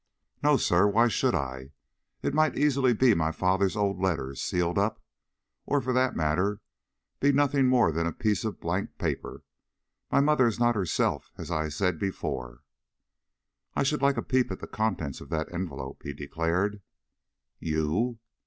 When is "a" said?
8.07-8.11, 14.17-14.23